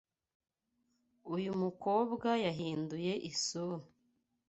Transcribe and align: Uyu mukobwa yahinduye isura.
Uyu 1.35 1.51
mukobwa 1.61 2.29
yahinduye 2.45 3.13
isura. 3.29 3.85